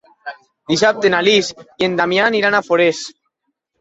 Dissabte 0.71 1.11
na 1.15 1.19
Lis 1.27 1.51
i 1.65 1.87
en 1.91 1.99
Damià 2.01 2.25
aniran 2.31 2.59
a 2.61 2.63
Forès. 2.71 3.07